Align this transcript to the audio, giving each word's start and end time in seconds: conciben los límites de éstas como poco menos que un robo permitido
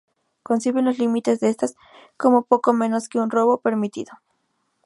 conciben 0.41 0.85
los 0.85 0.97
límites 0.97 1.39
de 1.41 1.49
éstas 1.49 1.75
como 2.17 2.41
poco 2.45 2.73
menos 2.73 3.07
que 3.07 3.19
un 3.19 3.29
robo 3.29 3.59
permitido 3.59 4.13